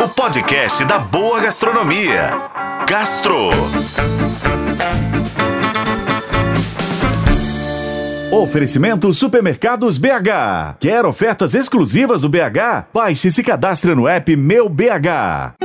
o 0.00 0.08
podcast 0.08 0.84
da 0.84 0.96
boa 0.96 1.40
gastronomia. 1.40 2.30
Gastro. 2.88 3.50
Oferecimento 8.30 9.12
Supermercados 9.12 9.98
BH. 9.98 10.76
Quer 10.78 11.04
ofertas 11.04 11.52
exclusivas 11.54 12.20
do 12.20 12.28
BH? 12.28 12.86
Baixe 12.94 13.28
e 13.28 13.32
se 13.32 13.42
cadastre 13.42 13.92
no 13.96 14.06
app 14.06 14.36
Meu 14.36 14.68
BH. 14.68 15.56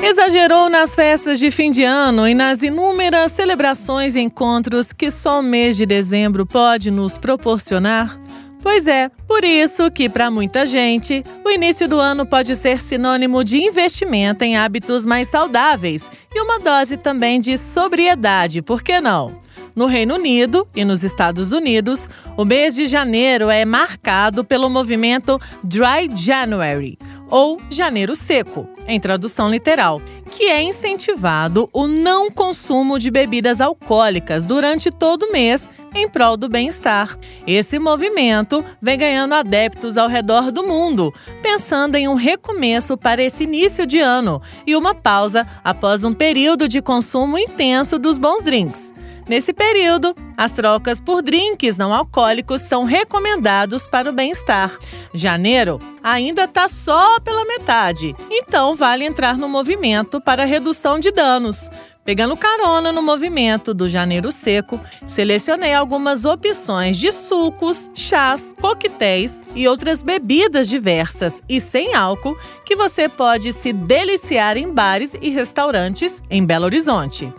Exagerou 0.00 0.68
nas 0.68 0.94
festas 0.94 1.40
de 1.40 1.50
fim 1.50 1.72
de 1.72 1.82
ano 1.82 2.28
e 2.28 2.34
nas 2.34 2.62
inúmeras 2.62 3.32
celebrações 3.32 4.14
e 4.14 4.20
encontros 4.20 4.92
que 4.92 5.10
só 5.10 5.40
o 5.40 5.42
mês 5.42 5.76
de 5.76 5.84
dezembro 5.84 6.46
pode 6.46 6.92
nos 6.92 7.18
proporcionar? 7.18 8.27
Pois 8.62 8.86
é, 8.86 9.10
por 9.26 9.44
isso 9.44 9.90
que 9.90 10.08
para 10.08 10.30
muita 10.30 10.66
gente, 10.66 11.24
o 11.44 11.50
início 11.50 11.88
do 11.88 11.98
ano 11.98 12.26
pode 12.26 12.56
ser 12.56 12.80
sinônimo 12.80 13.44
de 13.44 13.56
investimento 13.56 14.44
em 14.44 14.56
hábitos 14.56 15.06
mais 15.06 15.28
saudáveis 15.28 16.10
e 16.34 16.40
uma 16.40 16.58
dose 16.58 16.96
também 16.96 17.40
de 17.40 17.56
sobriedade, 17.56 18.60
por 18.60 18.82
que 18.82 19.00
não? 19.00 19.40
No 19.74 19.86
Reino 19.86 20.16
Unido 20.16 20.66
e 20.74 20.84
nos 20.84 21.04
Estados 21.04 21.52
Unidos, 21.52 22.00
o 22.36 22.44
mês 22.44 22.74
de 22.74 22.86
janeiro 22.86 23.48
é 23.48 23.64
marcado 23.64 24.44
pelo 24.44 24.68
movimento 24.68 25.40
Dry 25.62 26.10
January, 26.16 26.98
ou 27.30 27.60
Janeiro 27.70 28.16
Seco, 28.16 28.68
em 28.88 28.98
tradução 28.98 29.48
literal, 29.48 30.02
que 30.32 30.44
é 30.44 30.60
incentivado 30.60 31.68
o 31.72 31.86
não 31.86 32.28
consumo 32.28 32.98
de 32.98 33.08
bebidas 33.08 33.60
alcoólicas 33.60 34.44
durante 34.44 34.90
todo 34.90 35.26
o 35.26 35.32
mês 35.32 35.70
em 35.94 36.08
prol 36.08 36.36
do 36.36 36.48
bem-estar. 36.48 37.18
Esse 37.46 37.78
movimento 37.78 38.64
vem 38.80 38.98
ganhando 38.98 39.34
adeptos 39.34 39.96
ao 39.96 40.08
redor 40.08 40.50
do 40.50 40.62
mundo, 40.62 41.12
pensando 41.42 41.96
em 41.96 42.08
um 42.08 42.14
recomeço 42.14 42.96
para 42.96 43.22
esse 43.22 43.44
início 43.44 43.86
de 43.86 43.98
ano 43.98 44.40
e 44.66 44.76
uma 44.76 44.94
pausa 44.94 45.46
após 45.64 46.04
um 46.04 46.12
período 46.12 46.68
de 46.68 46.82
consumo 46.82 47.38
intenso 47.38 47.98
dos 47.98 48.18
bons 48.18 48.44
drinks. 48.44 48.88
Nesse 49.28 49.52
período, 49.52 50.16
as 50.34 50.52
trocas 50.52 51.02
por 51.02 51.20
drinks 51.20 51.76
não 51.76 51.92
alcoólicos 51.92 52.62
são 52.62 52.84
recomendados 52.84 53.86
para 53.86 54.08
o 54.08 54.12
bem-estar. 54.12 54.78
Janeiro 55.12 55.78
ainda 56.02 56.44
está 56.44 56.66
só 56.66 57.20
pela 57.20 57.44
metade, 57.44 58.14
então 58.30 58.74
vale 58.74 59.04
entrar 59.04 59.36
no 59.36 59.46
movimento 59.46 60.18
para 60.18 60.46
redução 60.46 60.98
de 60.98 61.10
danos. 61.10 61.68
Pegando 62.08 62.38
carona 62.38 62.90
no 62.90 63.02
movimento 63.02 63.74
do 63.74 63.86
Janeiro 63.86 64.32
Seco, 64.32 64.80
selecionei 65.04 65.74
algumas 65.74 66.24
opções 66.24 66.96
de 66.96 67.12
sucos, 67.12 67.90
chás, 67.94 68.54
coquetéis 68.58 69.38
e 69.54 69.68
outras 69.68 70.02
bebidas 70.02 70.70
diversas 70.70 71.42
e 71.46 71.60
sem 71.60 71.92
álcool 71.92 72.34
que 72.64 72.74
você 72.74 73.10
pode 73.10 73.52
se 73.52 73.74
deliciar 73.74 74.56
em 74.56 74.72
bares 74.72 75.14
e 75.20 75.28
restaurantes 75.28 76.22
em 76.30 76.46
Belo 76.46 76.64
Horizonte. 76.64 77.30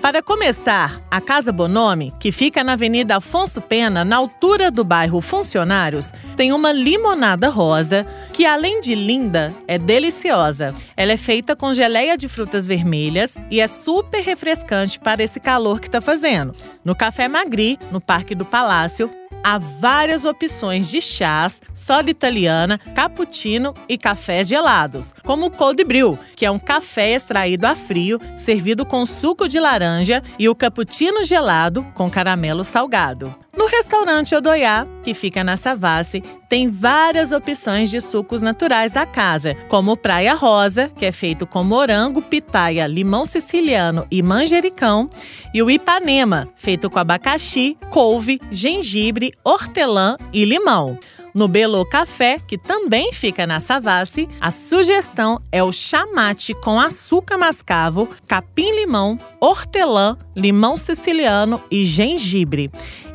Para 0.00 0.22
começar, 0.22 1.02
a 1.10 1.20
Casa 1.20 1.50
Bonome, 1.50 2.14
que 2.20 2.30
fica 2.30 2.62
na 2.62 2.74
Avenida 2.74 3.16
Afonso 3.16 3.60
Pena, 3.60 4.04
na 4.04 4.16
altura 4.16 4.70
do 4.70 4.84
bairro 4.84 5.20
Funcionários, 5.20 6.12
tem 6.36 6.52
uma 6.52 6.70
limonada 6.70 7.48
rosa 7.48 8.06
que, 8.32 8.46
além 8.46 8.80
de 8.80 8.94
linda, 8.94 9.52
é 9.66 9.76
deliciosa. 9.76 10.72
Ela 10.96 11.12
é 11.12 11.16
feita 11.16 11.56
com 11.56 11.74
geleia 11.74 12.16
de 12.16 12.28
frutas 12.28 12.64
vermelhas 12.64 13.36
e 13.50 13.60
é 13.60 13.66
super 13.66 14.22
refrescante 14.22 15.00
para 15.00 15.22
esse 15.22 15.40
calor 15.40 15.80
que 15.80 15.88
está 15.88 16.00
fazendo. 16.00 16.54
No 16.84 16.94
Café 16.94 17.26
Magri, 17.26 17.76
no 17.90 18.00
Parque 18.00 18.36
do 18.36 18.44
Palácio, 18.44 19.10
há 19.48 19.56
várias 19.56 20.26
opções 20.26 20.90
de 20.90 21.00
chás, 21.00 21.62
soda 21.74 22.10
italiana, 22.10 22.78
cappuccino 22.94 23.72
e 23.88 23.96
cafés 23.96 24.46
gelados, 24.46 25.14
como 25.24 25.46
o 25.46 25.50
cold 25.50 25.82
brew, 25.84 26.18
que 26.36 26.44
é 26.44 26.50
um 26.50 26.58
café 26.58 27.12
extraído 27.14 27.66
a 27.66 27.74
frio, 27.74 28.20
servido 28.36 28.84
com 28.84 29.06
suco 29.06 29.48
de 29.48 29.58
laranja 29.58 30.22
e 30.38 30.50
o 30.50 30.54
cappuccino 30.54 31.24
gelado 31.24 31.82
com 31.94 32.10
caramelo 32.10 32.62
salgado. 32.62 33.34
No 33.58 33.66
restaurante 33.66 34.36
Odoiá, 34.36 34.86
que 35.02 35.12
fica 35.12 35.42
na 35.42 35.56
Savassi, 35.56 36.22
tem 36.48 36.70
várias 36.70 37.32
opções 37.32 37.90
de 37.90 38.00
sucos 38.00 38.40
naturais 38.40 38.92
da 38.92 39.04
casa, 39.04 39.56
como 39.68 39.96
Praia 39.96 40.32
Rosa, 40.34 40.88
que 40.94 41.04
é 41.04 41.10
feito 41.10 41.44
com 41.44 41.64
morango, 41.64 42.22
pitaia, 42.22 42.86
limão 42.86 43.26
siciliano 43.26 44.06
e 44.12 44.22
manjericão, 44.22 45.10
e 45.52 45.60
o 45.60 45.68
Ipanema, 45.68 46.48
feito 46.54 46.88
com 46.88 47.00
abacaxi, 47.00 47.76
couve, 47.90 48.40
gengibre, 48.48 49.32
hortelã 49.42 50.16
e 50.32 50.44
limão. 50.44 50.96
No 51.34 51.48
Belo 51.48 51.84
Café, 51.84 52.38
que 52.38 52.56
também 52.56 53.12
fica 53.12 53.44
na 53.44 53.58
Savassi, 53.58 54.28
a 54.40 54.52
sugestão 54.52 55.40
é 55.50 55.64
o 55.64 55.72
chamate 55.72 56.54
com 56.54 56.78
açúcar 56.78 57.36
mascavo, 57.36 58.08
capim-limão, 58.26 59.18
hortelã, 59.40 60.16
limão 60.36 60.76
siciliano 60.76 61.60
e 61.70 61.84
gengibre. 61.84 62.70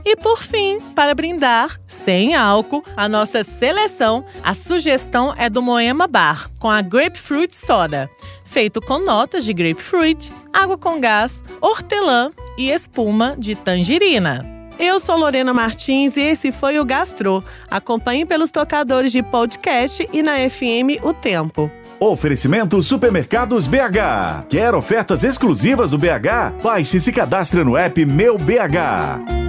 E 0.06 0.16
por 0.18 0.44
fim, 0.44 0.80
para 0.94 1.16
brindar, 1.16 1.80
sem 1.88 2.36
álcool, 2.36 2.84
a 2.96 3.08
nossa 3.08 3.44
seleção, 3.44 4.26
a 4.44 4.54
sugestão 4.54 5.34
é 5.38 5.50
do 5.50 5.62
Moema 5.62 6.08
Bar, 6.08 6.50
com 6.60 6.70
a 6.70 6.82
Grapefruit 6.82 7.56
Soda, 7.56 8.10
feito 8.44 8.82
com 8.82 9.00
notas 9.00 9.46
de 9.46 9.54
grapefruit, 9.54 10.32
água 10.52 10.78
com 10.78 11.00
gás, 11.00 11.42
hortelã 11.62 12.32
e 12.58 12.70
espuma 12.70 13.36
de 13.38 13.56
tangerina. 13.56 14.46
Eu 14.78 15.00
sou 15.00 15.18
Lorena 15.18 15.54
Martins 15.54 16.18
e 16.18 16.22
esse 16.22 16.52
foi 16.52 16.80
o 16.80 16.86
Gastro. 16.86 17.44
Acompanhe 17.70 18.26
pelos 18.26 18.52
tocadores 18.52 19.12
de 19.12 19.24
podcast 19.24 20.08
e 20.12 20.22
na 20.22 20.38
FM 20.50 21.02
O 21.04 21.14
Tempo. 21.14 21.72
Oferecimento 22.00 22.82
Supermercados 22.84 23.66
BH. 23.68 24.48
Quer 24.50 24.76
ofertas 24.76 25.24
exclusivas 25.24 25.92
do 25.92 25.98
BH? 25.98 26.62
Baixe 26.62 26.98
e 26.98 27.00
se 27.00 27.14
cadastre 27.14 27.64
no 27.64 27.78
app 27.78 28.04
Meu 28.06 28.38
BH. 28.38 29.43